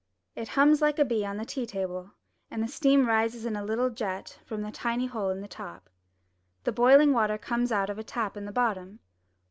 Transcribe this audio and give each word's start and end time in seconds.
It 0.35 0.47
hums 0.57 0.81
like 0.81 0.97
a 0.97 1.05
bee 1.05 1.23
on 1.25 1.37
the 1.37 1.45
tea 1.45 1.67
table, 1.67 2.13
and 2.49 2.63
the 2.63 2.67
steam 2.67 3.05
rises 3.05 3.45
in 3.45 3.55
a 3.55 3.63
little 3.63 3.91
jet 3.91 4.39
from 4.47 4.65
a 4.65 4.71
tiny 4.71 5.05
hole 5.05 5.29
in 5.29 5.41
the 5.41 5.47
top. 5.47 5.91
The 6.63 6.71
boiling 6.71 7.13
water 7.13 7.37
comes 7.37 7.71
out 7.71 7.91
of 7.91 7.99
a 7.99 8.03
tap 8.03 8.35
at 8.35 8.43
the 8.43 8.51
bottom. 8.51 9.01